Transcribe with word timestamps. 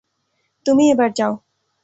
তুমি 0.65 0.83
এবার 0.93 1.09
যাও। 1.11 1.33